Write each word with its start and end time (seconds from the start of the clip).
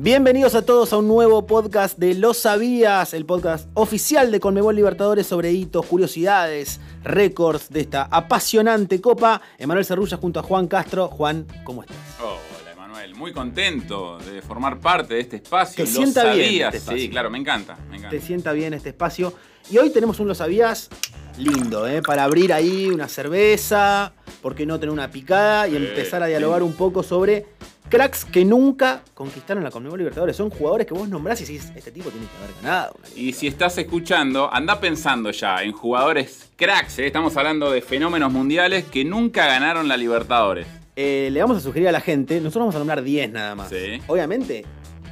Bienvenidos 0.00 0.54
a 0.54 0.62
todos 0.64 0.92
a 0.92 0.98
un 0.98 1.08
nuevo 1.08 1.44
podcast 1.44 1.98
de 1.98 2.14
Lo 2.14 2.32
Sabías, 2.32 3.14
el 3.14 3.26
podcast 3.26 3.68
oficial 3.74 4.30
de 4.30 4.38
Conmebol 4.38 4.76
Libertadores 4.76 5.26
sobre 5.26 5.50
hitos, 5.50 5.84
curiosidades, 5.86 6.78
récords 7.02 7.68
de 7.70 7.80
esta 7.80 8.04
apasionante 8.04 9.00
copa. 9.00 9.42
Emanuel 9.58 9.84
Cerrulla 9.84 10.16
junto 10.16 10.38
a 10.38 10.44
Juan 10.44 10.68
Castro. 10.68 11.08
Juan, 11.08 11.46
¿cómo 11.64 11.82
estás? 11.82 11.96
Hola, 12.20 12.70
Emanuel. 12.72 13.16
Muy 13.16 13.32
contento 13.32 14.18
de 14.18 14.40
formar 14.40 14.78
parte 14.78 15.14
de 15.14 15.20
este 15.20 15.36
espacio. 15.36 15.84
Te 15.84 15.90
Lo 15.90 15.96
sienta 15.96 16.32
bien 16.32 16.46
sabías. 16.46 16.66
este 16.68 16.78
espacio. 16.78 17.02
Sí, 17.02 17.10
claro, 17.10 17.30
me 17.30 17.38
encanta. 17.38 17.76
Me 17.90 17.96
encanta. 17.96 18.10
Te 18.16 18.20
sienta 18.20 18.52
bien 18.52 18.74
este 18.74 18.90
espacio. 18.90 19.32
Y 19.68 19.78
hoy 19.78 19.90
tenemos 19.90 20.20
un 20.20 20.28
Lo 20.28 20.34
Sabías 20.36 20.90
lindo, 21.38 21.88
¿eh? 21.88 22.02
Para 22.02 22.22
abrir 22.22 22.52
ahí 22.52 22.86
una 22.86 23.08
cerveza, 23.08 24.12
¿por 24.42 24.54
qué 24.54 24.64
no 24.64 24.78
tener 24.78 24.92
una 24.92 25.10
picada 25.10 25.66
y 25.66 25.72
Sí, 25.72 25.76
empezar 25.76 26.22
a 26.22 26.26
dialogar 26.26 26.62
un 26.62 26.72
poco 26.74 27.02
sobre 27.02 27.46
cracks 27.88 28.24
que 28.24 28.44
nunca 28.44 29.02
conquistaron 29.14 29.64
la 29.64 29.70
Conmebol 29.70 29.98
Libertadores? 29.98 30.36
Son 30.36 30.50
jugadores 30.50 30.86
que 30.86 30.94
vos 30.94 31.08
nombrás 31.08 31.40
y 31.40 31.44
decís, 31.44 31.72
este 31.74 31.90
tipo 31.90 32.10
tiene 32.10 32.26
que 32.26 32.36
haber 32.36 32.62
ganado. 32.62 32.96
Y 33.16 33.32
si 33.32 33.46
estás 33.46 33.76
escuchando, 33.78 34.52
anda 34.52 34.80
pensando 34.80 35.30
ya 35.30 35.62
en 35.62 35.72
jugadores 35.72 36.50
cracks. 36.56 36.98
¿eh? 36.98 37.06
Estamos 37.06 37.36
hablando 37.36 37.70
de 37.70 37.82
fenómenos 37.82 38.32
mundiales 38.32 38.84
que 38.84 39.04
nunca 39.04 39.46
ganaron 39.46 39.88
la 39.88 39.96
Libertadores. 39.96 40.66
Eh, 40.96 41.28
le 41.32 41.40
vamos 41.40 41.56
a 41.56 41.60
sugerir 41.60 41.88
a 41.88 41.92
la 41.92 42.00
gente, 42.00 42.36
nosotros 42.40 42.62
vamos 42.62 42.74
a 42.74 42.78
nombrar 42.78 43.02
10 43.02 43.30
nada 43.30 43.54
más. 43.54 43.68
Sí. 43.68 44.00
Obviamente, 44.08 44.64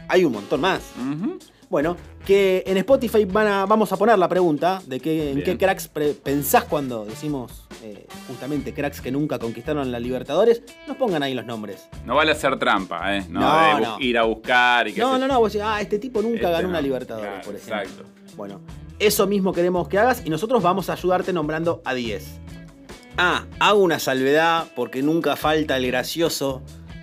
hay 0.09 0.24
un 0.24 0.32
montón 0.32 0.60
más. 0.60 0.80
Ujú. 0.98 1.38
Bueno, 1.69 1.97
que 2.25 2.62
en 2.66 2.77
Spotify 2.79 3.25
van 3.25 3.47
a- 3.48 3.66
vamos 3.66 3.93
a 3.93 3.97
poner 3.97 4.16
la 4.19 4.29
pregunta 4.29 4.80
de 4.87 5.01
qué, 5.01 5.33
en 5.33 5.43
qué 5.43 5.59
cracks 5.59 5.88
pensás 6.23 6.65
cuando 6.65 7.05
decimos 7.05 7.65
eh, 7.83 8.07
justamente 8.29 8.73
cracks 8.73 9.01
que 9.01 9.11
nunca 9.11 9.38
conquistaron 9.38 9.91
la 9.91 9.98
Libertadores. 9.98 10.62
Nos 10.87 10.97
pongan 10.97 11.23
ahí 11.24 11.34
los 11.34 11.45
nombres. 11.45 11.88
No 12.05 12.15
vale 12.15 12.33
hacer 12.33 12.57
trampa, 12.59 13.16
¿eh? 13.16 13.24
No, 13.29 13.41
No, 13.41 13.77
de 13.79 13.83
no. 13.84 13.97
ir 14.01 14.16
a 14.19 14.23
buscar 14.24 14.87
y 14.88 14.93
qué 14.93 15.01
No, 15.01 15.19
no, 15.19 15.27
no, 15.27 15.41
vos 15.41 15.52
decís, 15.52 15.66
ah, 15.69 15.80
este 15.80 15.98
tipo 15.98 16.23
nunca 16.23 16.37
Este 16.37 16.51
ganó 16.51 16.62
no. 16.62 16.69
una 16.71 16.80
Libertadores, 16.80 17.29
Claro, 17.30 17.45
por 17.46 17.55
ejemplo. 17.57 17.83
Exacto. 17.83 18.37
Bueno, 18.37 18.60
eso 18.99 19.27
mismo 19.27 19.52
queremos 19.52 19.88
que 19.88 19.99
hagas 19.99 20.23
y 20.24 20.30
nosotros 20.30 20.62
vamos 20.62 20.88
a 20.88 20.93
ayudarte 20.93 21.33
nombrando 21.33 21.83
a 21.85 21.95
10. 21.95 22.24
Ah, 23.18 23.45
hago 23.59 23.80
una 23.83 23.99
salvedad 23.99 24.66
porque 24.77 25.02
nunca 25.02 25.37
falta 25.37 25.77
el 25.77 25.87
gracioso 25.88 26.62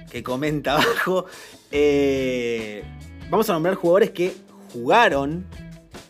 que 0.09 0.23
comenta 0.23 0.73
abajo. 0.75 1.25
Eh, 1.71 2.83
vamos 3.29 3.49
a 3.49 3.53
nombrar 3.53 3.75
jugadores 3.75 4.11
que 4.11 4.33
jugaron 4.73 5.45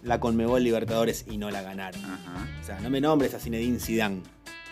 la 0.02 0.20
Conmebol 0.20 0.64
Libertadores 0.64 1.26
y 1.30 1.38
no 1.38 1.52
la 1.52 1.62
ganaron. 1.62 2.04
Ajá. 2.04 2.48
O 2.62 2.66
sea, 2.66 2.80
no 2.80 2.90
me 2.90 3.02
nombres 3.02 3.34
a 3.34 3.40
Zinedine 3.40 3.80
Zidane. 3.80 4.22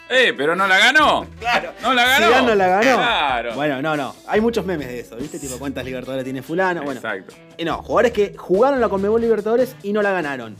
¡Eh, 0.09 0.33
pero 0.35 0.55
no 0.57 0.67
la 0.67 0.77
ganó! 0.77 1.25
Claro. 1.39 1.71
¡No 1.81 1.93
la 1.93 2.05
ganó! 2.05 2.27
Zidane 2.27 2.47
no 2.47 2.55
la 2.55 2.67
ganó. 2.67 2.97
Claro. 2.97 3.55
Bueno, 3.55 3.81
no, 3.81 3.95
no. 3.95 4.15
Hay 4.27 4.41
muchos 4.41 4.65
memes 4.65 4.87
de 4.87 4.99
eso, 5.01 5.15
¿viste? 5.15 5.39
Tipo, 5.39 5.57
¿cuántas 5.57 5.85
Libertadores 5.85 6.23
tiene 6.23 6.41
fulano? 6.41 6.83
Bueno, 6.83 6.99
Exacto. 6.99 7.33
Eh, 7.57 7.63
no, 7.63 7.81
jugadores 7.81 8.11
que 8.11 8.35
jugaron 8.37 8.81
la 8.81 8.89
Conmebol 8.89 9.21
Libertadores 9.21 9.75
y 9.83 9.93
no 9.93 10.01
la 10.01 10.11
ganaron. 10.11 10.55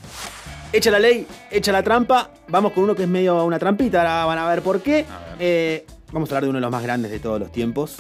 Echa 0.72 0.90
la 0.90 1.00
ley, 1.00 1.28
echa 1.50 1.74
la 1.74 1.84
trampa. 1.84 2.32
Vamos 2.48 2.72
con 2.72 2.86
uno 2.86 2.96
que 2.96 3.04
es 3.04 3.10
medio 3.10 3.44
una 3.44 3.60
trampita, 3.60 4.00
ahora 4.00 4.26
van 4.26 4.38
a 4.38 4.48
ver 4.48 4.62
por 4.62 4.82
qué. 4.82 5.06
A 5.10 5.20
ver. 5.20 5.36
Eh, 5.40 5.86
vamos 6.14 6.30
a 6.30 6.36
hablar 6.36 6.44
de 6.44 6.50
uno 6.50 6.58
de 6.58 6.62
los 6.62 6.72
más 6.72 6.84
grandes 6.84 7.12
de 7.12 7.20
todos 7.20 7.40
los 7.40 7.52
tiempos. 7.52 7.98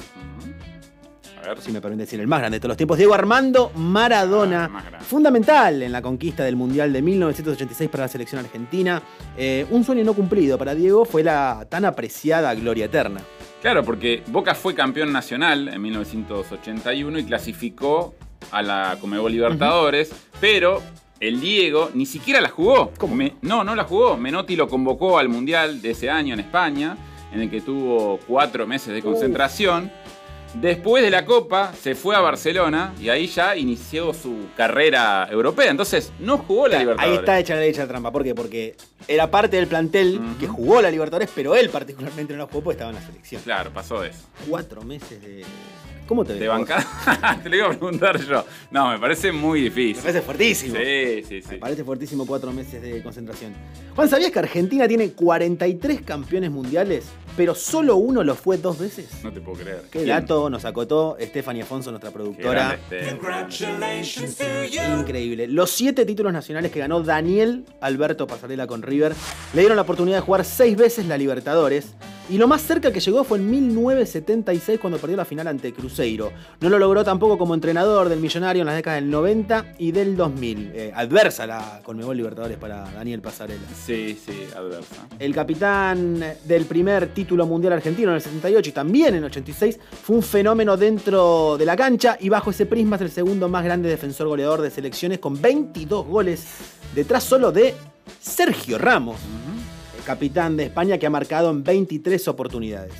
Ujú. 1.41 1.45
A 1.49 1.53
ver. 1.53 1.61
Si 1.61 1.71
me 1.71 1.81
permite 1.81 2.03
decir, 2.03 2.19
el 2.19 2.27
más 2.27 2.39
grande 2.39 2.57
de 2.57 2.59
todos 2.59 2.69
los 2.71 2.77
tiempos. 2.77 2.97
Diego 2.97 3.13
Armando 3.13 3.71
Maradona. 3.75 4.69
Ah, 4.73 4.99
fundamental 5.01 5.81
en 5.81 5.91
la 5.91 6.01
conquista 6.01 6.43
del 6.43 6.55
Mundial 6.55 6.91
de 6.93 7.01
1986 7.01 7.89
para 7.89 8.03
la 8.03 8.07
selección 8.07 8.39
argentina. 8.43 9.01
Eh, 9.37 9.65
un 9.71 9.83
sueño 9.83 10.03
no 10.03 10.13
cumplido 10.13 10.57
para 10.57 10.75
Diego 10.75 11.05
fue 11.05 11.23
la 11.23 11.65
tan 11.69 11.85
apreciada 11.85 12.53
Gloria 12.55 12.85
Eterna. 12.85 13.21
Claro, 13.61 13.83
porque 13.83 14.23
Boca 14.27 14.55
fue 14.55 14.73
campeón 14.73 15.11
nacional 15.11 15.67
en 15.67 15.81
1981 15.81 17.19
y 17.19 17.23
clasificó 17.25 18.15
a 18.51 18.61
la 18.61 18.97
Comebol 18.99 19.31
Libertadores, 19.31 20.11
pero 20.39 20.81
el 21.19 21.39
Diego 21.39 21.91
ni 21.93 22.05
siquiera 22.07 22.41
la 22.41 22.49
jugó. 22.49 22.91
¿Cómo? 22.97 23.15
Me- 23.15 23.35
no, 23.41 23.63
no 23.63 23.75
la 23.75 23.83
jugó. 23.83 24.17
Menotti 24.17 24.55
lo 24.55 24.67
convocó 24.67 25.19
al 25.19 25.29
Mundial 25.29 25.81
de 25.81 25.91
ese 25.91 26.09
año 26.09 26.33
en 26.33 26.39
España, 26.39 26.97
en 27.31 27.41
el 27.41 27.49
que 27.51 27.61
tuvo 27.61 28.19
cuatro 28.27 28.65
meses 28.65 28.93
de 28.93 29.01
concentración. 29.03 29.91
Después 30.55 31.01
de 31.03 31.09
la 31.09 31.25
Copa 31.25 31.71
se 31.81 31.95
fue 31.95 32.15
a 32.15 32.19
Barcelona 32.19 32.93
y 32.99 33.07
ahí 33.09 33.27
ya 33.27 33.55
inició 33.55 34.13
su 34.13 34.47
carrera 34.57 35.27
europea. 35.31 35.71
Entonces 35.71 36.11
no 36.19 36.39
jugó 36.39 36.67
la 36.67 36.75
Ahí 36.77 36.83
Libertadores. 36.83 37.19
está 37.19 37.39
hecha 37.65 37.83
la 37.83 37.87
trampa. 37.87 38.11
¿Por 38.11 38.23
qué? 38.23 38.35
Porque 38.35 38.75
era 39.07 39.31
parte 39.31 39.55
del 39.55 39.67
plantel 39.67 40.19
que 40.39 40.47
jugó 40.47 40.81
la 40.81 40.91
Libertadores, 40.91 41.29
pero 41.33 41.55
él 41.55 41.69
particularmente 41.69 42.33
no 42.33 42.39
la 42.39 42.45
jugó 42.47 42.61
porque 42.63 42.73
estaba 42.75 42.89
en 42.89 42.95
la 42.97 43.01
selección. 43.05 43.41
Claro, 43.43 43.71
pasó 43.71 44.03
eso. 44.03 44.19
Cuatro 44.49 44.81
meses 44.81 45.21
de. 45.21 45.43
¿Cómo 46.07 46.25
te? 46.25 46.33
¿De 46.33 46.47
bancada? 46.49 46.85
Te 47.43 47.47
lo 47.47 47.55
iba 47.55 47.65
a 47.67 47.69
preguntar 47.69 48.19
yo. 48.19 48.43
No, 48.69 48.89
me 48.89 48.99
parece 48.99 49.31
muy 49.31 49.59
Me 49.61 49.65
difícil. 49.69 50.01
parece 50.01 50.21
fuertísimo. 50.21 50.75
Sí, 50.75 51.23
sí, 51.25 51.41
sí. 51.41 51.47
Me 51.51 51.57
parece 51.59 51.85
fuertísimo 51.85 52.25
cuatro 52.25 52.51
meses 52.51 52.81
de 52.81 53.01
concentración. 53.01 53.53
Juan, 53.95 54.09
¿sabías 54.09 54.29
que 54.31 54.39
Argentina 54.39 54.85
tiene 54.89 55.11
43 55.13 56.01
campeones 56.01 56.51
mundiales, 56.51 57.05
pero 57.35 57.55
solo 57.55 57.95
uno 57.95 58.23
lo 58.23 58.35
fue 58.35 58.57
dos 58.57 58.79
veces? 58.79 59.09
No 59.23 59.31
te 59.31 59.41
puedo 59.41 59.57
creer. 59.59 59.81
Qué 59.91 59.99
¿Quién? 59.99 60.07
dato 60.07 60.49
nos 60.49 60.65
acotó 60.65 61.17
Stephanie 61.19 61.63
Afonso, 61.63 61.91
nuestra 61.91 62.11
productora. 62.11 62.79
Increíble. 64.99 65.47
Los 65.47 65.71
siete 65.71 66.05
títulos 66.05 66.33
nacionales 66.33 66.71
que 66.71 66.79
ganó 66.79 67.01
Daniel 67.01 67.65
Alberto 67.79 68.27
Pasarela 68.27 68.67
con 68.67 68.81
River 68.81 69.13
le 69.53 69.61
dieron 69.61 69.75
la 69.75 69.83
oportunidad 69.83 70.17
de 70.17 70.21
jugar 70.21 70.45
seis 70.45 70.75
veces 70.77 71.05
la 71.05 71.17
Libertadores. 71.17 71.93
Y 72.31 72.37
lo 72.37 72.47
más 72.47 72.61
cerca 72.61 72.93
que 72.93 73.01
llegó 73.01 73.25
fue 73.25 73.39
en 73.39 73.51
1976 73.51 74.79
cuando 74.79 74.97
perdió 74.97 75.17
la 75.17 75.25
final 75.25 75.47
ante 75.47 75.73
Cruzeiro. 75.73 76.31
No 76.61 76.69
lo 76.69 76.79
logró 76.79 77.03
tampoco 77.03 77.37
como 77.37 77.53
entrenador 77.53 78.07
del 78.07 78.21
Millonario 78.21 78.61
en 78.61 78.67
las 78.67 78.75
décadas 78.77 79.01
del 79.01 79.11
90 79.11 79.73
y 79.79 79.91
del 79.91 80.15
2000. 80.15 80.71
Eh, 80.73 80.91
adversa 80.95 81.45
la 81.45 81.81
Conmebol 81.83 82.15
Libertadores 82.15 82.57
para 82.57 82.89
Daniel 82.89 83.19
Pasarela. 83.21 83.67
Sí, 83.85 84.17
sí, 84.25 84.45
adversa. 84.55 85.09
El 85.19 85.35
capitán 85.35 86.23
del 86.45 86.63
primer 86.67 87.07
título 87.07 87.45
mundial 87.45 87.73
argentino 87.73 88.11
en 88.11 88.15
el 88.15 88.21
78 88.21 88.69
y 88.69 88.71
también 88.71 89.09
en 89.09 89.15
el 89.15 89.25
86 89.25 89.77
fue 90.01 90.15
un 90.15 90.23
fenómeno 90.23 90.77
dentro 90.77 91.57
de 91.57 91.65
la 91.65 91.75
cancha 91.75 92.15
y 92.17 92.29
bajo 92.29 92.51
ese 92.51 92.65
prisma 92.65 92.95
es 92.95 93.01
el 93.01 93.11
segundo 93.11 93.49
más 93.49 93.65
grande 93.65 93.89
defensor 93.89 94.29
goleador 94.29 94.61
de 94.61 94.71
selecciones 94.71 95.19
con 95.19 95.41
22 95.41 96.07
goles 96.07 96.45
detrás 96.95 97.25
solo 97.25 97.51
de 97.51 97.75
Sergio 98.19 98.77
Ramos, 98.77 99.17
capitán 100.01 100.57
de 100.57 100.65
España 100.65 100.97
que 100.97 101.05
ha 101.05 101.09
marcado 101.09 101.49
en 101.49 101.63
23 101.63 102.27
oportunidades. 102.27 102.93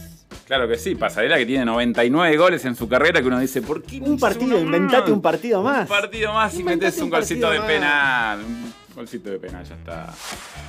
Claro 0.45 0.67
que 0.67 0.78
sí, 0.78 0.95
Pasarela 0.95 1.38
que 1.38 1.45
tiene 1.45 1.63
99 1.66 2.35
goles 2.38 2.66
en 2.66 2.75
su 2.75 2.88
carrera 2.89 3.22
que 3.22 3.28
uno 3.28 3.39
dice, 3.39 3.62
¿por 3.62 3.81
qué? 3.84 4.00
no 4.00 4.07
Un 4.07 4.19
partido, 4.19 4.59
inventate 4.59 5.03
más? 5.03 5.11
un 5.11 5.22
partido 5.22 5.63
más. 5.63 5.81
Un 5.81 5.88
partido 5.88 6.34
más 6.34 6.53
y 6.59 6.63
metes 6.63 6.97
un 6.97 7.06
un 7.06 7.09
golcito 7.09 7.50
de 7.51 7.61
penal. 7.61 8.40
Un 8.40 8.73
golcito 8.94 9.29
de 9.29 9.40
penal, 9.40 9.66
ya 9.66 9.75
está. 9.75 10.13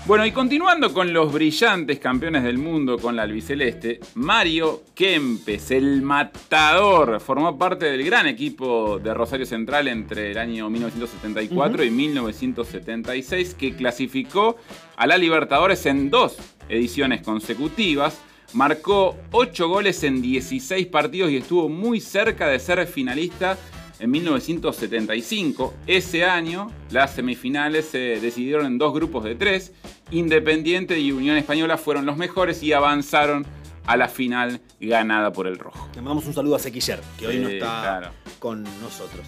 Bueno, 0.07 0.25
y 0.25 0.33
continuando 0.33 0.93
con 0.93 1.13
los 1.13 1.33
brillantes 1.33 1.99
campeones 1.99 2.43
del 2.43 2.59
mundo 2.59 2.99
con 2.99 3.17
la 3.17 3.23
albiceleste, 3.23 4.01
Mario 4.15 4.83
Kempes, 4.95 5.71
el 5.71 6.03
matador, 6.03 7.21
formó 7.21 7.59
parte 7.59 7.87
del 7.87 8.05
gran 8.05 8.27
equipo 8.27 8.99
de 8.99 9.15
Rosario 9.15 9.47
Central 9.47 9.89
entre 9.89 10.33
el 10.33 10.39
año 10.39 10.69
1974 10.71 11.85
y 11.85 11.91
1976, 11.91 13.55
que 13.55 13.75
clasificó 13.75 14.57
a 14.97 15.07
la 15.07 15.19
Libertadores 15.19 15.87
en 15.87 16.11
dos 16.11 16.37
ediciones 16.69 17.23
consecutivas. 17.23 18.21
Marcó 18.55 19.17
8 19.31 19.69
goles 19.69 20.05
en 20.05 20.21
16 20.21 20.87
partidos 20.89 21.31
y 21.31 21.39
estuvo 21.39 21.71
muy 21.71 22.01
cerca 22.01 22.49
de 22.49 22.59
ser 22.59 22.87
finalista 22.87 23.57
en 24.03 24.11
1975. 24.11 25.75
Ese 25.87 26.25
año 26.25 26.71
las 26.91 27.15
semifinales 27.15 27.87
se 27.87 27.99
decidieron 28.21 28.67
en 28.67 28.77
dos 28.77 28.93
grupos 28.93 29.23
de 29.23 29.37
tres. 29.37 29.73
Independiente 30.11 30.99
y 30.99 31.13
Unión 31.13 31.37
Española 31.37 31.79
fueron 31.79 32.05
los 32.05 32.17
mejores 32.17 32.63
y 32.65 32.73
avanzaron 32.73 33.47
a 33.87 33.97
la 33.97 34.09
final 34.09 34.61
ganada 34.81 35.33
por 35.33 35.47
el 35.47 35.57
rojo. 35.59 35.89
Le 35.95 36.03
mandamos 36.03 36.27
un 36.27 36.35
saludo 36.35 36.57
a 36.57 36.59
Sequiller, 36.59 37.01
que 37.17 37.29
hoy 37.29 37.39
no 37.39 37.49
está 37.49 37.81
claro. 37.83 38.11
con 38.41 38.65
nosotros. 38.81 39.25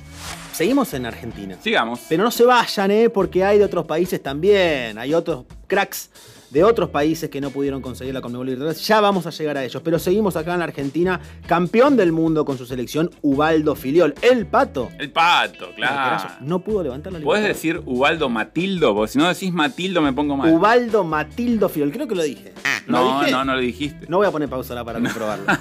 Seguimos 0.52 0.92
en 0.94 1.06
Argentina. 1.06 1.56
Sigamos. 1.62 2.00
Pero 2.08 2.24
no 2.24 2.30
se 2.32 2.44
vayan, 2.44 2.90
¿eh? 2.90 3.10
Porque 3.10 3.44
hay 3.44 3.58
de 3.58 3.64
otros 3.64 3.86
países 3.86 4.22
también. 4.22 4.98
Hay 4.98 5.14
otros 5.14 5.44
cracks 5.68 6.10
de 6.54 6.62
otros 6.62 6.88
países 6.88 7.28
que 7.30 7.40
no 7.40 7.50
pudieron 7.50 7.82
conseguir 7.82 8.14
la 8.14 8.20
Conmebol 8.20 8.46
Libertadores. 8.46 8.86
Ya 8.86 9.00
vamos 9.00 9.26
a 9.26 9.30
llegar 9.30 9.58
a 9.58 9.64
ellos. 9.64 9.82
Pero 9.84 9.98
seguimos 9.98 10.36
acá 10.36 10.52
en 10.52 10.60
la 10.60 10.66
Argentina. 10.66 11.20
Campeón 11.48 11.96
del 11.96 12.12
mundo 12.12 12.44
con 12.44 12.56
su 12.56 12.64
selección, 12.64 13.10
Ubaldo 13.22 13.74
Filiol. 13.74 14.14
El 14.22 14.46
pato. 14.46 14.90
El 15.00 15.10
pato, 15.10 15.70
claro. 15.74 16.28
No 16.40 16.60
pudo 16.60 16.84
levantar 16.84 17.12
la 17.12 17.18
¿Puedes 17.18 17.44
decir 17.44 17.82
Ubaldo 17.84 18.28
Matildo? 18.28 18.94
Porque 18.94 19.12
si 19.12 19.18
no 19.18 19.26
decís 19.28 19.52
Matildo 19.52 20.00
me 20.00 20.12
pongo 20.12 20.36
mal. 20.36 20.54
Ubaldo 20.54 21.02
Matildo 21.02 21.68
Filiol. 21.68 21.90
Creo 21.90 22.06
que 22.06 22.14
lo 22.14 22.22
dije. 22.22 22.52
¿Lo 22.86 22.98
no, 23.00 23.20
dije? 23.20 23.32
no, 23.32 23.44
no 23.44 23.54
lo 23.54 23.60
dijiste. 23.60 24.06
No 24.08 24.18
voy 24.18 24.28
a 24.28 24.30
poner 24.30 24.48
pausa 24.48 24.74
ahora 24.74 24.84
para 24.84 25.00
comprobarlo. 25.00 25.46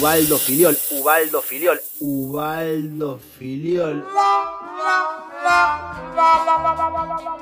Ubaldo 0.00 0.38
Filiol, 0.38 0.76
Ubaldo 0.92 1.42
Filiol, 1.42 1.78
Ubaldo 2.00 3.20
Filiol. 3.38 4.04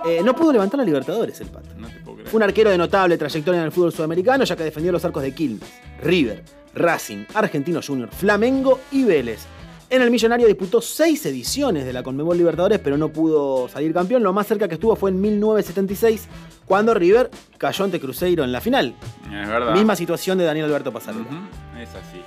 Eh, 0.06 0.21
no 0.23 0.35
pudo 0.35 0.53
levantar 0.53 0.79
la 0.79 0.85
Libertadores 0.85 1.41
el 1.41 1.49
pato. 1.49 1.69
No 1.77 1.89
te 1.89 1.99
puedo 2.01 2.19
creer. 2.19 2.35
Un 2.35 2.43
arquero 2.43 2.71
de 2.71 2.79
notable 2.79 3.17
trayectoria 3.17 3.61
en 3.61 3.67
el 3.67 3.73
fútbol 3.73 3.93
sudamericano, 3.93 4.45
ya 4.45 4.56
que 4.56 4.65
defendió 4.65 4.93
los 4.93 5.05
arcos 5.05 5.23
de 5.23 5.35
Quilmes, 5.35 5.69
River, 6.03 6.45
Racing, 6.75 7.25
Argentino 7.35 7.81
Junior, 7.85 8.11
Flamengo 8.11 8.81
y 8.91 9.05
Vélez. 9.05 9.47
En 9.91 10.03
el 10.03 10.11
Millonario 10.11 10.47
disputó 10.47 10.81
seis 10.81 11.25
ediciones 11.27 11.85
de 11.85 11.93
la 11.93 12.03
Conmebol 12.03 12.37
Libertadores, 12.37 12.81
pero 12.81 12.97
no 12.97 13.11
pudo 13.11 13.69
salir 13.69 13.93
campeón. 13.93 14.23
Lo 14.23 14.33
más 14.33 14.47
cerca 14.47 14.67
que 14.67 14.75
estuvo 14.75 14.97
fue 14.97 15.11
en 15.11 15.21
1976, 15.21 16.27
cuando 16.67 16.95
River 16.95 17.31
cayó 17.59 17.85
ante 17.85 18.00
Cruzeiro 18.00 18.45
en 18.45 18.53
la 18.53 18.61
final. 18.61 18.95
Es 19.25 19.49
verdad. 19.49 19.75
Misma 19.75 19.95
situación 19.95 20.39
de 20.39 20.45
Daniel 20.45 20.67
Alberto 20.67 20.93
Pasarela. 20.93 21.25
Es 21.81 21.91
así. 21.91 22.21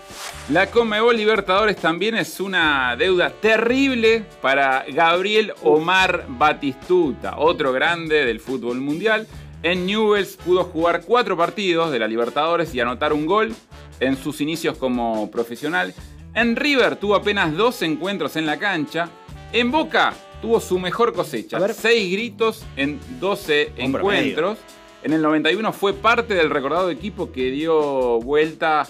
La 0.49 0.67
Conmebol 0.67 1.17
Libertadores 1.17 1.75
también 1.75 2.15
es 2.15 2.39
una 2.39 2.95
deuda 2.95 3.29
terrible 3.31 4.23
para 4.41 4.85
Gabriel 4.87 5.51
Omar 5.61 6.25
Batistuta, 6.29 7.37
otro 7.37 7.73
grande 7.73 8.23
del 8.25 8.39
fútbol 8.39 8.79
mundial. 8.79 9.27
En 9.61 9.85
Newells 9.85 10.37
pudo 10.37 10.63
jugar 10.63 11.01
cuatro 11.03 11.35
partidos 11.35 11.91
de 11.91 11.99
la 11.99 12.07
Libertadores 12.07 12.73
y 12.73 12.79
anotar 12.79 13.11
un 13.11 13.25
gol 13.25 13.53
en 13.99 14.15
sus 14.15 14.39
inicios 14.39 14.77
como 14.77 15.29
profesional. 15.29 15.93
En 16.33 16.55
River 16.55 16.95
tuvo 16.95 17.15
apenas 17.15 17.53
dos 17.57 17.81
encuentros 17.81 18.37
en 18.37 18.45
la 18.45 18.57
cancha. 18.57 19.09
En 19.51 19.69
Boca 19.69 20.13
tuvo 20.41 20.61
su 20.61 20.79
mejor 20.79 21.13
cosecha, 21.13 21.59
seis 21.73 22.09
gritos 22.13 22.63
en 22.77 23.01
12 23.19 23.73
Un 23.79 23.91
promedio. 23.91 24.21
encuentros. 24.21 24.57
En 25.03 25.13
el 25.13 25.21
91 25.21 25.73
fue 25.73 25.93
parte 25.93 26.33
del 26.33 26.49
recordado 26.49 26.89
equipo 26.89 27.31
que 27.31 27.51
dio 27.51 28.19
vuelta 28.19 28.87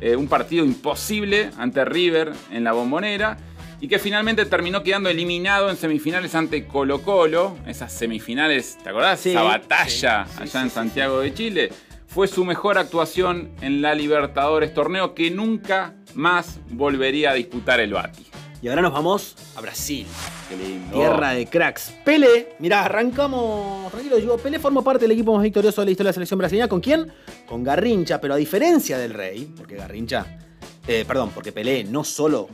eh, 0.00 0.16
un 0.16 0.28
partido 0.28 0.64
imposible 0.64 1.50
ante 1.58 1.84
River 1.84 2.32
en 2.50 2.64
la 2.64 2.72
bombonera 2.72 3.36
y 3.80 3.88
que 3.88 3.98
finalmente 3.98 4.44
terminó 4.44 4.82
quedando 4.82 5.08
eliminado 5.08 5.70
en 5.70 5.76
semifinales 5.76 6.34
ante 6.34 6.66
Colo 6.66 7.02
Colo. 7.02 7.56
Esas 7.66 7.92
semifinales, 7.92 8.78
¿te 8.82 8.90
acordás? 8.90 9.20
Sí, 9.20 9.30
Esa 9.30 9.42
batalla 9.42 10.26
sí, 10.26 10.32
sí, 10.36 10.42
allá 10.42 10.62
en 10.62 10.70
Santiago 10.70 11.20
de 11.20 11.34
Chile. 11.34 11.70
Fue 12.06 12.26
su 12.26 12.44
mejor 12.44 12.78
actuación 12.78 13.50
en 13.60 13.82
la 13.82 13.94
Libertadores, 13.94 14.72
torneo 14.72 15.14
que 15.14 15.30
nunca 15.30 15.94
más 16.14 16.58
volvería 16.70 17.30
a 17.30 17.34
disputar 17.34 17.80
el 17.80 17.92
Bati. 17.92 18.27
Y 18.60 18.68
ahora 18.68 18.82
nos 18.82 18.92
vamos 18.92 19.36
a 19.56 19.60
Brasil. 19.60 20.04
Qué 20.48 20.56
lindo. 20.56 20.92
Tierra 20.96 21.30
de 21.30 21.46
cracks. 21.46 21.94
Pelé, 22.04 22.54
mirá, 22.58 22.84
arrancamos. 22.86 23.90
Tranquilo, 23.92 24.16
digo, 24.16 24.36
Pelé 24.38 24.58
formó 24.58 24.82
parte 24.82 25.02
del 25.04 25.12
equipo 25.12 25.32
más 25.34 25.42
victorioso 25.44 25.80
de 25.80 25.84
la 25.86 25.90
historia 25.92 26.08
de 26.08 26.10
la 26.10 26.14
selección 26.14 26.38
brasileña. 26.38 26.66
¿Con 26.68 26.80
quién? 26.80 27.12
Con 27.46 27.62
Garrincha, 27.62 28.20
pero 28.20 28.34
a 28.34 28.36
diferencia 28.36 28.98
del 28.98 29.14
Rey, 29.14 29.52
porque 29.56 29.76
Garrincha. 29.76 30.26
eh, 30.88 31.04
perdón, 31.06 31.30
porque 31.34 31.52
Pelé 31.52 31.84
no 31.84 32.02
solo 32.02 32.48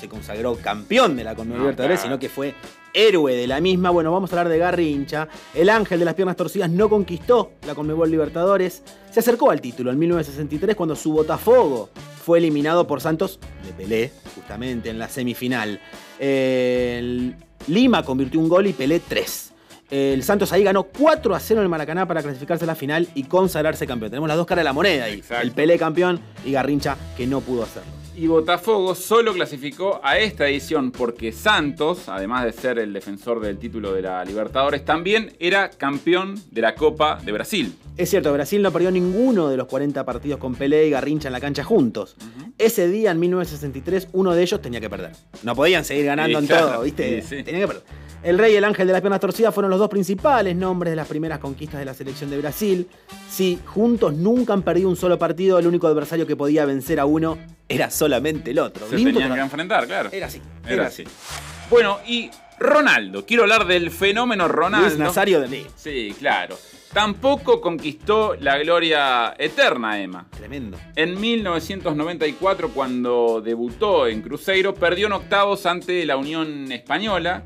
se 0.00 0.08
consagró 0.08 0.56
campeón 0.56 1.14
de 1.16 1.24
la 1.24 1.34
Conmebol 1.34 1.58
No, 1.58 1.64
Libertadores, 1.64 2.00
claro. 2.00 2.08
sino 2.14 2.18
que 2.18 2.28
fue 2.30 2.54
héroe 2.94 3.34
de 3.34 3.46
la 3.46 3.60
misma. 3.60 3.90
Bueno, 3.90 4.12
vamos 4.12 4.32
a 4.32 4.34
hablar 4.34 4.48
de 4.50 4.58
Garrincha. 4.58 5.28
El 5.54 5.68
ángel 5.68 5.98
de 5.98 6.04
las 6.04 6.14
piernas 6.14 6.36
torcidas 6.36 6.70
no 6.70 6.88
conquistó 6.88 7.52
la 7.66 7.74
Conmebol 7.74 8.10
Libertadores. 8.10 8.82
Se 9.10 9.20
acercó 9.20 9.50
al 9.50 9.60
título 9.60 9.90
en 9.90 9.98
1963 9.98 10.76
cuando 10.76 10.96
su 10.96 11.12
Botafogo 11.12 11.90
fue 12.24 12.38
eliminado 12.38 12.86
por 12.86 13.00
Santos 13.00 13.40
de 13.64 13.72
Pelé, 13.72 14.12
justamente 14.34 14.90
en 14.90 14.98
la 14.98 15.08
semifinal. 15.08 15.80
El 16.18 17.34
Lima 17.66 18.02
convirtió 18.02 18.40
un 18.40 18.48
gol 18.48 18.66
y 18.66 18.72
Pelé 18.72 19.00
tres. 19.00 19.52
El 19.90 20.22
Santos 20.22 20.52
ahí 20.52 20.62
ganó 20.62 20.84
4 20.84 21.34
a 21.34 21.40
0 21.40 21.60
en 21.60 21.64
el 21.64 21.68
Maracaná 21.68 22.06
para 22.06 22.22
clasificarse 22.22 22.64
a 22.64 22.66
la 22.68 22.76
final 22.76 23.08
y 23.14 23.24
consagrarse 23.24 23.88
campeón. 23.88 24.10
Tenemos 24.12 24.28
las 24.28 24.36
dos 24.36 24.46
caras 24.46 24.60
de 24.60 24.64
la 24.64 24.72
moneda 24.72 25.04
ahí. 25.04 25.14
Exacto. 25.14 25.42
El 25.42 25.52
Pelé 25.52 25.78
campeón 25.78 26.20
y 26.44 26.52
Garrincha 26.52 26.96
que 27.16 27.26
no 27.26 27.40
pudo 27.40 27.64
hacerlo. 27.64 27.99
Y 28.16 28.26
Botafogo 28.26 28.94
solo 28.94 29.32
clasificó 29.32 30.00
a 30.02 30.18
esta 30.18 30.46
edición 30.48 30.90
porque 30.90 31.32
Santos, 31.32 32.08
además 32.08 32.44
de 32.44 32.52
ser 32.52 32.78
el 32.78 32.92
defensor 32.92 33.40
del 33.40 33.56
título 33.58 33.92
de 33.94 34.02
la 34.02 34.22
Libertadores, 34.24 34.84
también 34.84 35.32
era 35.38 35.70
campeón 35.70 36.34
de 36.50 36.60
la 36.60 36.74
Copa 36.74 37.18
de 37.24 37.32
Brasil. 37.32 37.74
Es 37.96 38.10
cierto, 38.10 38.32
Brasil 38.32 38.60
no 38.60 38.72
perdió 38.72 38.90
ninguno 38.90 39.48
de 39.48 39.56
los 39.56 39.66
40 39.68 40.04
partidos 40.04 40.38
con 40.38 40.54
Pelé 40.54 40.86
y 40.86 40.90
Garrincha 40.90 41.28
en 41.28 41.32
la 41.32 41.40
cancha 41.40 41.64
juntos. 41.64 42.16
Ese 42.58 42.88
día, 42.88 43.10
en 43.12 43.20
1963, 43.20 44.08
uno 44.12 44.34
de 44.34 44.42
ellos 44.42 44.60
tenía 44.60 44.80
que 44.80 44.90
perder. 44.90 45.12
No 45.42 45.54
podían 45.54 45.84
seguir 45.84 46.04
ganando 46.06 46.38
Sí, 46.40 46.44
en 46.44 46.48
claro, 46.48 46.66
todo, 46.72 46.82
¿viste? 46.82 47.22
sí, 47.22 47.36
sí. 47.38 47.42
Tenía 47.42 47.60
que 47.60 47.66
perder. 47.68 47.82
El 48.22 48.38
Rey 48.38 48.52
y 48.52 48.56
el 48.56 48.64
Ángel 48.64 48.86
de 48.86 48.92
las 48.92 49.00
Piernas 49.00 49.20
Torcidas 49.20 49.54
fueron 49.54 49.70
los 49.70 49.78
dos 49.78 49.88
principales 49.88 50.54
nombres 50.54 50.90
de 50.92 50.96
las 50.96 51.08
primeras 51.08 51.38
conquistas 51.38 51.78
de 51.80 51.86
la 51.86 51.94
selección 51.94 52.28
de 52.28 52.38
Brasil. 52.38 52.86
Sí, 53.30 53.58
juntos 53.64 54.12
nunca 54.12 54.52
han 54.52 54.62
perdido 54.62 54.90
un 54.90 54.96
solo 54.96 55.18
partido, 55.18 55.58
el 55.58 55.66
único 55.66 55.86
adversario 55.86 56.26
que 56.26 56.36
podía 56.36 56.66
vencer 56.66 57.00
a 57.00 57.06
uno 57.06 57.38
era 57.68 57.90
solamente 57.90 58.50
el 58.50 58.58
otro. 58.58 58.86
Se 58.88 58.96
tenían 58.96 59.32
que 59.34 59.40
enfrentar, 59.40 59.86
claro. 59.86 60.10
Era 60.12 60.26
así, 60.26 60.42
Era 60.66 60.86
así. 60.86 61.04
Bueno, 61.70 61.98
y 62.06 62.30
Ronaldo. 62.58 63.24
Quiero 63.24 63.44
hablar 63.44 63.66
del 63.66 63.90
fenómeno 63.90 64.46
Ronaldo. 64.46 64.88
Luis 64.88 64.98
Nazario 64.98 65.40
de 65.40 65.48
mí. 65.48 65.66
Sí, 65.76 66.14
claro. 66.18 66.58
Tampoco 66.92 67.60
conquistó 67.60 68.34
la 68.40 68.58
gloria 68.58 69.34
eterna, 69.38 70.00
Emma. 70.00 70.26
Tremendo. 70.28 70.76
En 70.96 71.18
1994, 71.18 72.70
cuando 72.70 73.40
debutó 73.40 74.08
en 74.08 74.20
Cruzeiro, 74.20 74.74
perdió 74.74 75.06
en 75.06 75.12
octavos 75.12 75.64
ante 75.66 76.04
la 76.04 76.16
Unión 76.16 76.70
Española 76.72 77.44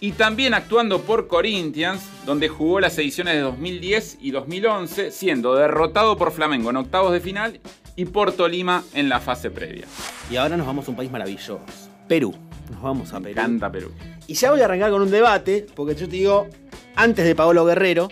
y 0.00 0.12
también 0.12 0.54
actuando 0.54 1.00
por 1.02 1.26
Corinthians, 1.26 2.02
donde 2.26 2.48
jugó 2.48 2.80
las 2.80 2.98
ediciones 2.98 3.34
de 3.34 3.40
2010 3.40 4.18
y 4.20 4.30
2011, 4.30 5.10
siendo 5.10 5.54
derrotado 5.54 6.16
por 6.16 6.32
Flamengo 6.32 6.70
en 6.70 6.76
octavos 6.76 7.12
de 7.12 7.20
final 7.20 7.60
y 7.96 8.04
por 8.04 8.32
Tolima 8.32 8.84
en 8.94 9.08
la 9.08 9.20
fase 9.20 9.50
previa. 9.50 9.86
Y 10.30 10.36
ahora 10.36 10.56
nos 10.56 10.66
vamos 10.66 10.86
a 10.86 10.90
un 10.90 10.96
país 10.96 11.10
maravilloso. 11.10 11.60
Perú. 12.08 12.34
Nos 12.70 12.82
vamos 12.82 13.12
a 13.12 13.20
Me 13.20 13.28
Perú. 13.28 13.40
encanta 13.40 13.70
Perú. 13.70 13.90
Y 14.26 14.34
ya 14.34 14.50
voy 14.50 14.60
a 14.60 14.64
arrancar 14.64 14.90
con 14.90 15.00
un 15.00 15.10
debate, 15.10 15.66
porque 15.74 15.94
yo 15.94 16.06
te 16.08 16.16
digo, 16.16 16.48
antes 16.96 17.24
de 17.24 17.34
Paolo 17.34 17.64
Guerrero, 17.64 18.08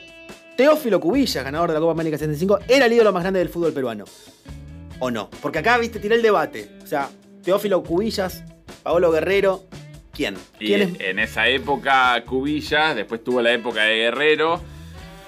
Teófilo 0.56 1.00
Cubillas, 1.00 1.42
ganador 1.44 1.70
de 1.70 1.74
la 1.74 1.80
Copa 1.80 1.92
América 1.92 2.16
75, 2.16 2.60
era 2.68 2.86
el 2.86 2.92
ídolo 2.92 3.12
más 3.12 3.24
grande 3.24 3.40
del 3.40 3.48
fútbol 3.48 3.72
peruano. 3.72 4.04
¿O 5.00 5.10
no? 5.10 5.28
Porque 5.42 5.58
acá, 5.58 5.76
viste, 5.78 5.98
tiré 5.98 6.14
el 6.14 6.22
debate. 6.22 6.70
O 6.82 6.86
sea, 6.86 7.10
Teófilo 7.42 7.82
Cubillas, 7.82 8.44
Paolo 8.84 9.10
Guerrero, 9.10 9.64
¿quién? 10.14 10.36
Y 10.60 10.66
¿Quién 10.66 10.82
es? 10.82 11.00
en 11.00 11.18
esa 11.18 11.46
época 11.48 12.22
Cubillas, 12.26 12.94
después 12.96 13.22
tuvo 13.24 13.42
la 13.42 13.52
época 13.52 13.82
de 13.84 13.96
Guerrero. 13.96 14.60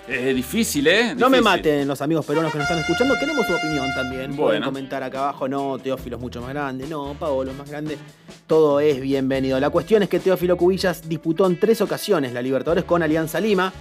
Es 0.08 0.36
difícil, 0.36 0.86
¿eh? 0.86 1.14
No 1.16 1.28
me 1.28 1.40
maten 1.40 1.88
los 1.88 2.00
amigos 2.00 2.24
peruanos 2.24 2.52
que 2.52 2.58
nos 2.58 2.64
están 2.66 2.78
escuchando, 2.78 3.16
queremos 3.18 3.44
su 3.44 3.52
opinión 3.52 3.88
también. 3.92 4.26
Pueden 4.36 4.36
Bueno. 4.36 4.66
comentar 4.66 5.02
acá 5.02 5.18
abajo, 5.18 5.48
no, 5.48 5.78
Teófilo 5.78 6.16
es 6.16 6.22
mucho 6.22 6.40
más 6.40 6.50
grande, 6.50 6.86
no, 6.86 7.14
Paolo 7.18 7.50
es 7.50 7.56
más 7.56 7.68
grande. 7.68 7.98
Todo 8.46 8.78
es 8.78 9.00
bienvenido. 9.00 9.58
La 9.58 9.70
cuestión 9.70 10.04
es 10.04 10.08
que 10.08 10.20
Teófilo 10.20 10.56
Cubillas 10.56 11.08
disputó 11.08 11.44
en 11.46 11.58
tres 11.58 11.80
ocasiones 11.80 12.32
la 12.32 12.40
Libertadores 12.40 12.84
con 12.84 13.02
Alianza 13.02 13.40
Lima, 13.40 13.72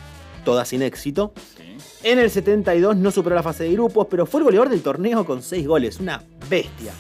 todas 0.44 0.68
sin 0.68 0.82
éxito. 0.82 1.32
Sí. 1.58 1.78
En 2.02 2.18
el 2.18 2.32
72 2.32 2.96
no 2.98 3.12
superó 3.12 3.36
la 3.36 3.44
fase 3.44 3.66
de 3.66 3.74
grupos, 3.74 4.08
pero 4.10 4.26
fue 4.26 4.40
el 4.40 4.46
goleador 4.46 4.70
del 4.70 4.82
torneo 4.82 5.26
con 5.26 5.44
6 5.44 5.68
goles, 5.68 6.00
una 6.00 6.24
bestia. 6.50 6.92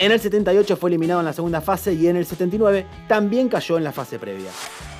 En 0.00 0.12
el 0.12 0.20
78 0.20 0.76
fue 0.76 0.90
eliminado 0.90 1.18
en 1.18 1.26
la 1.26 1.32
segunda 1.32 1.60
fase 1.60 1.92
y 1.92 2.06
en 2.06 2.16
el 2.16 2.24
79 2.24 2.86
también 3.08 3.48
cayó 3.48 3.76
en 3.78 3.82
la 3.82 3.90
fase 3.90 4.20
previa. 4.20 4.50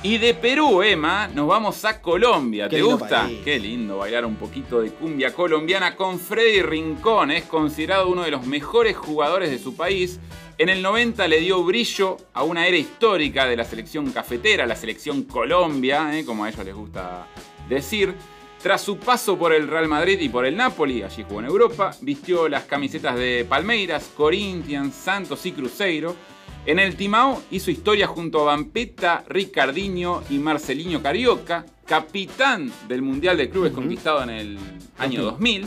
Y 0.03 0.17
de 0.17 0.33
Perú, 0.33 0.81
Emma, 0.81 1.29
nos 1.29 1.47
vamos 1.47 1.85
a 1.85 2.01
Colombia. 2.01 2.67
Qué 2.67 2.77
¿Te 2.77 2.81
gusta? 2.81 3.23
país. 3.23 3.39
Qué 3.45 3.59
lindo 3.59 3.99
bailar 3.99 4.25
un 4.25 4.35
poquito 4.35 4.81
de 4.81 4.91
cumbia 4.91 5.33
colombiana 5.33 5.95
con 5.95 6.19
Freddy 6.19 6.61
Rincón. 6.61 7.31
Es 7.31 7.45
considerado 7.45 8.09
uno 8.09 8.23
de 8.23 8.31
los 8.31 8.45
mejores 8.45 8.97
jugadores 8.97 9.49
de 9.49 9.57
su 9.59 9.73
país. 9.73 10.19
En 10.57 10.67
el 10.67 10.81
90 10.81 11.25
le 11.29 11.39
dio 11.39 11.63
brillo 11.63 12.17
a 12.33 12.43
una 12.43 12.67
era 12.67 12.75
histórica 12.75 13.45
de 13.45 13.55
la 13.55 13.63
selección 13.63 14.11
cafetera, 14.11 14.65
la 14.65 14.75
selección 14.75 15.23
Colombia, 15.23 16.17
¿eh? 16.17 16.25
como 16.25 16.43
a 16.43 16.49
ellos 16.49 16.65
les 16.65 16.75
gusta 16.75 17.25
decir. 17.69 18.13
Tras 18.61 18.81
su 18.81 18.97
paso 18.97 19.37
por 19.37 19.53
el 19.53 19.69
Real 19.69 19.87
Madrid 19.87 20.19
y 20.19 20.27
por 20.27 20.45
el 20.45 20.57
Napoli, 20.57 21.01
allí 21.01 21.23
jugó 21.23 21.39
en 21.39 21.45
Europa, 21.45 21.91
vistió 22.01 22.49
las 22.49 22.63
camisetas 22.63 23.15
de 23.15 23.45
Palmeiras, 23.47 24.11
Corinthians, 24.17 24.93
Santos 24.95 25.45
y 25.45 25.53
Cruzeiro. 25.53 26.13
En 26.65 26.77
el 26.77 26.97
Timao 26.97 27.41
hizo 27.51 27.71
historia 27.71 28.05
junto 28.05 28.41
a 28.41 28.55
Vampeta, 28.55 29.23
Ricardinho 29.29 30.23
y 30.29 30.39
Marcelinho 30.39 31.01
Carioca, 31.01 31.65
capitán 31.85 32.69
del 32.89 33.01
Mundial 33.01 33.37
de 33.37 33.49
Clubes 33.49 33.71
conquistado 33.71 34.23
en 34.23 34.29
el 34.29 34.59
año 34.97 35.23
2000, 35.23 35.65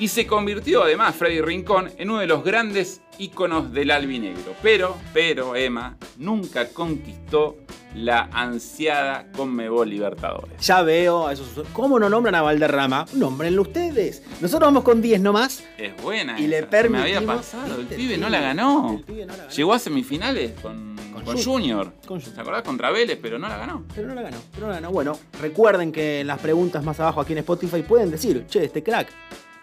y 0.00 0.08
se 0.08 0.26
convirtió 0.26 0.82
además 0.82 1.14
Freddy 1.14 1.40
Rincón 1.40 1.92
en 1.98 2.10
uno 2.10 2.18
de 2.18 2.26
los 2.26 2.42
grandes 2.42 3.00
íconos 3.16 3.72
del 3.72 3.92
albinegro. 3.92 4.56
Pero, 4.60 4.96
pero, 5.12 5.54
Emma, 5.54 5.96
nunca 6.18 6.68
conquistó 6.68 7.58
la 7.94 8.28
ansiada 8.32 9.30
Conmebol 9.36 9.88
Libertadores. 9.88 10.60
Ya 10.60 10.82
veo 10.82 11.26
a 11.28 11.32
esos. 11.32 11.48
¿Cómo 11.72 11.98
no 11.98 12.08
nombran 12.10 12.34
a 12.34 12.42
Valderrama? 12.42 13.06
Nómbrenlo 13.14 13.62
ustedes. 13.62 14.22
Nosotros 14.40 14.66
vamos 14.68 14.82
con 14.82 15.00
10 15.00 15.20
nomás 15.20 15.62
Es 15.78 15.96
buena 16.02 16.38
y 16.38 16.46
le 16.48 16.60
se 16.60 16.62
me 16.88 16.98
había 16.98 17.18
permitimos. 17.20 17.36
pasado, 17.36 17.80
el 17.80 17.86
pibe 17.86 18.18
no 18.18 18.28
la 18.28 18.40
ganó. 18.40 18.94
El 18.98 19.04
pibe 19.04 19.26
no 19.26 19.32
la 19.32 19.38
ganó. 19.44 19.50
Llegó 19.50 19.72
a 19.74 19.78
semifinales 19.78 20.52
con, 20.60 20.96
Con 21.12 21.24
con 21.24 21.36
Jun- 21.36 21.44
Junior. 21.44 21.92
con 22.06 22.18
Junior. 22.20 22.34
¿Te 22.34 22.40
acordás? 22.40 22.62
Contra 22.62 22.90
Vélez, 22.90 23.18
pero 23.22 23.38
no 23.38 23.48
la 23.48 23.58
ganó. 23.58 23.84
Pero 23.94 24.08
no 24.08 24.14
la 24.14 24.22
ganó, 24.22 24.38
pero 24.52 24.66
no 24.66 24.72
la 24.72 24.80
ganó. 24.80 24.90
Bueno, 24.90 25.18
recuerden 25.40 25.92
que 25.92 26.20
en 26.20 26.26
las 26.26 26.40
preguntas 26.40 26.82
más 26.84 26.98
abajo 27.00 27.20
aquí 27.20 27.32
en 27.32 27.38
Spotify 27.38 27.82
pueden 27.82 28.10
decir, 28.10 28.44
che, 28.48 28.64
este 28.64 28.82
crack 28.82 29.08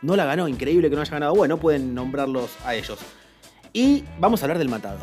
no 0.01 0.15
la 0.15 0.23
ganó, 0.25 0.47
increíble 0.47 0.89
que 0.89 0.95
no 0.95 1.01
haya 1.01 1.11
ganado. 1.11 1.35
Bueno, 1.35 1.57
pueden 1.57 1.93
nombrarlos 1.93 2.49
a 2.65 2.75
ellos. 2.75 2.97
Y 3.73 4.03
vamos 4.19 4.41
a 4.41 4.45
hablar 4.45 4.57
del 4.57 4.69
matador. 4.69 4.99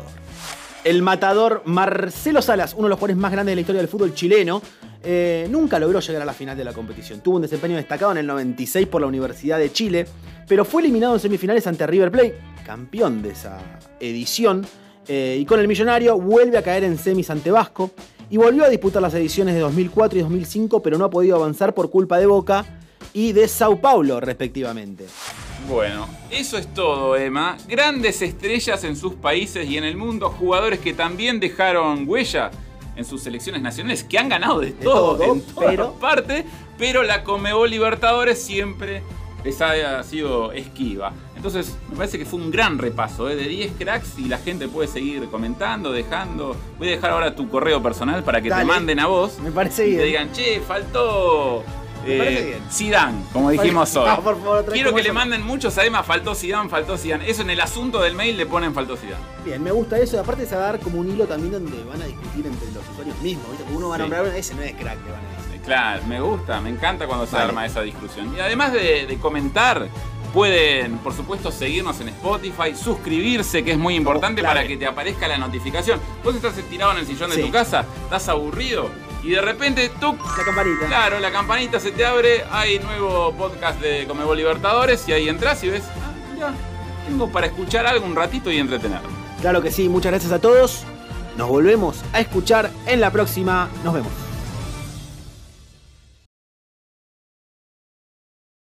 El 0.83 1.01
matador 1.01 1.61
Marcelo 1.65 2.41
Salas, 2.41 2.73
uno 2.73 2.83
de 2.83 2.89
los 2.89 2.99
jugadores 2.99 3.17
más 3.17 3.31
grandes 3.31 3.51
de 3.51 3.55
la 3.55 3.61
historia 3.61 3.81
del 3.81 3.89
fútbol 3.89 4.13
chileno, 4.13 4.61
eh, 5.03 5.45
nunca 5.49 5.77
logró 5.77 5.99
llegar 5.99 6.21
a 6.21 6.25
la 6.25 6.33
final 6.33 6.57
de 6.57 6.63
la 6.63 6.71
competición. 6.71 7.19
Tuvo 7.19 7.35
un 7.35 7.41
desempeño 7.41 7.75
destacado 7.75 8.13
en 8.13 8.19
el 8.19 8.27
96 8.27 8.87
por 8.87 9.01
la 9.01 9.07
Universidad 9.07 9.59
de 9.59 9.71
Chile, 9.71 10.05
pero 10.47 10.63
fue 10.63 10.81
eliminado 10.81 11.15
en 11.15 11.19
semifinales 11.19 11.67
ante 11.67 11.85
River 11.85 12.11
Plate, 12.11 12.39
campeón 12.65 13.21
de 13.21 13.31
esa 13.31 13.59
edición. 13.99 14.65
Eh, 15.07 15.37
y 15.41 15.45
con 15.45 15.59
el 15.59 15.67
millonario 15.67 16.17
vuelve 16.17 16.57
a 16.57 16.61
caer 16.61 16.83
en 16.85 16.97
semis 16.97 17.29
ante 17.29 17.51
Vasco 17.51 17.91
y 18.29 18.37
volvió 18.37 18.63
a 18.63 18.69
disputar 18.69 19.01
las 19.01 19.13
ediciones 19.15 19.55
de 19.55 19.61
2004 19.61 20.19
y 20.19 20.21
2005, 20.21 20.81
pero 20.81 20.97
no 20.97 21.05
ha 21.05 21.09
podido 21.09 21.35
avanzar 21.35 21.73
por 21.73 21.89
culpa 21.89 22.19
de 22.19 22.25
Boca 22.25 22.63
y 23.11 23.33
de 23.33 23.47
Sao 23.47 23.81
Paulo, 23.81 24.19
respectivamente. 24.19 25.05
Bueno, 25.69 26.07
eso 26.31 26.57
es 26.57 26.73
todo, 26.73 27.15
Emma. 27.15 27.55
Grandes 27.67 28.23
estrellas 28.23 28.83
en 28.83 28.95
sus 28.95 29.13
países 29.13 29.69
y 29.69 29.77
en 29.77 29.83
el 29.83 29.95
mundo, 29.95 30.31
jugadores 30.31 30.79
que 30.79 30.93
también 30.93 31.39
dejaron 31.39 32.05
huella 32.07 32.49
en 32.95 33.05
sus 33.05 33.21
selecciones 33.21 33.61
nacionales, 33.61 34.03
que 34.03 34.17
han 34.17 34.29
ganado 34.29 34.59
de, 34.59 34.71
todo, 34.71 35.21
en 35.23 35.41
todas 35.41 35.69
pero... 35.69 35.93
partes, 35.93 36.43
pero 36.77 37.03
la 37.03 37.23
Comebol 37.23 37.69
Libertadores 37.69 38.41
siempre 38.41 39.03
les 39.43 39.61
ha 39.61 40.03
sido 40.03 40.51
esquiva. 40.53 41.13
Entonces, 41.35 41.77
me 41.91 41.97
parece 41.97 42.17
que 42.17 42.25
fue 42.25 42.39
un 42.39 42.49
gran 42.49 42.79
repaso 42.79 43.29
¿eh? 43.29 43.35
de 43.35 43.47
10 43.47 43.73
cracks 43.77 44.17
y 44.17 44.25
la 44.25 44.39
gente 44.39 44.67
puede 44.67 44.87
seguir 44.87 45.29
comentando, 45.29 45.91
dejando. 45.91 46.55
Voy 46.79 46.87
a 46.87 46.91
dejar 46.91 47.11
ahora 47.11 47.35
tu 47.35 47.47
correo 47.47 47.81
personal 47.81 48.23
para 48.23 48.41
que 48.41 48.49
te 48.49 48.65
manden 48.65 48.99
a 48.99 49.05
vos. 49.05 49.39
Me 49.39 49.51
parece 49.51 49.85
y 49.85 49.91
bien. 49.91 49.99
te 49.99 50.05
digan, 50.05 50.31
che, 50.33 50.59
faltó. 50.59 51.63
Eh, 52.11 52.59
Zidane, 52.71 53.23
como 53.33 53.49
dijimos 53.51 53.95
hoy. 53.95 54.05
Ah, 54.09 54.19
por 54.21 54.37
favor, 54.39 54.65
Quiero 54.71 54.93
que 54.93 55.01
eso. 55.01 55.07
le 55.07 55.13
manden 55.13 55.43
muchos, 55.45 55.77
además 55.77 56.05
faltó 56.05 56.35
Zidane, 56.35 56.69
faltó 56.69 56.97
Zidane. 56.97 57.29
Eso 57.29 57.41
en 57.43 57.49
el 57.49 57.61
asunto 57.61 57.99
del 58.01 58.15
mail 58.15 58.37
le 58.37 58.45
ponen 58.45 58.73
faltó 58.73 58.95
Zidane. 58.97 59.23
Bien, 59.45 59.61
me 59.63 59.71
gusta 59.71 59.97
eso. 59.99 60.19
Aparte 60.19 60.45
se 60.45 60.55
va 60.55 60.61
a 60.63 60.71
dar 60.71 60.79
como 60.79 60.99
un 60.99 61.09
hilo 61.11 61.25
también 61.25 61.51
donde 61.53 61.83
van 61.83 62.01
a 62.01 62.05
discutir 62.05 62.45
entre 62.47 62.71
los 62.71 62.83
usuarios 62.91 63.17
mismos. 63.21 63.45
Porque 63.57 63.73
uno 63.73 63.89
va 63.89 63.95
a 63.95 63.97
Sí. 63.97 64.01
nombrar, 64.01 64.25
ese 64.27 64.55
no 64.55 64.61
es 64.61 64.71
crack, 64.73 64.97
le 65.05 65.11
van 65.11 65.21
a 65.25 65.41
decir. 65.43 65.61
Claro, 65.65 66.03
me 66.07 66.21
gusta, 66.21 66.61
me 66.61 66.69
encanta 66.69 67.05
cuando 67.07 67.27
se 67.27 67.37
arma 67.37 67.65
esa 67.65 67.81
discusión. 67.81 68.33
Y 68.35 68.39
además 68.39 68.73
de, 68.73 69.05
de 69.05 69.17
comentar, 69.19 69.87
pueden, 70.33 70.97
por 70.99 71.13
supuesto, 71.13 71.51
seguirnos 71.51 71.99
en 72.01 72.09
Spotify, 72.09 72.75
suscribirse, 72.75 73.63
que 73.63 73.71
es 73.71 73.77
muy 73.77 73.95
importante 73.95 74.41
claro. 74.41 74.55
para 74.55 74.67
que 74.67 74.77
te 74.77 74.85
aparezca 74.85 75.27
la 75.27 75.37
notificación. 75.37 75.99
Vos 76.23 76.35
estás 76.35 76.53
tirado 76.69 76.91
en 76.93 76.99
el 76.99 77.05
sillón 77.07 77.29
de 77.31 77.37
Sí. 77.37 77.41
tu 77.43 77.51
casa, 77.51 77.85
estás 78.03 78.29
aburrido 78.29 78.89
y 79.23 79.31
de 79.31 79.41
repente, 79.41 79.89
¡tuc! 79.99 80.19
La 80.37 80.43
campanita. 80.43 80.85
Claro, 80.87 81.19
la 81.19 81.31
campanita 81.31 81.79
se 81.79 81.91
te 81.91 82.05
abre, 82.05 82.43
hay 82.51 82.79
nuevo 82.79 83.33
podcast 83.33 83.79
de 83.81 84.05
Comebol 84.07 84.37
Libertadores 84.37 85.07
y 85.07 85.13
ahí 85.13 85.29
entras 85.29 85.63
y 85.63 85.69
ves, 85.69 85.83
ah, 86.01 86.11
mira, 86.33 86.53
tengo 87.07 87.29
para 87.29 87.47
escuchar 87.47 87.85
algo 87.85 88.05
un 88.05 88.15
ratito 88.15 88.51
y 88.51 88.57
entretenerme. 88.57 89.07
Claro 89.41 89.61
que 89.61 89.71
sí, 89.71 89.89
muchas 89.89 90.11
gracias 90.11 90.31
a 90.31 90.39
todos. 90.39 90.83
Nos 91.37 91.47
volvemos 91.47 92.01
a 92.13 92.19
escuchar 92.19 92.71
en 92.85 92.99
la 92.99 93.11
próxima. 93.11 93.69
Nos 93.83 93.93
vemos. 93.93 94.28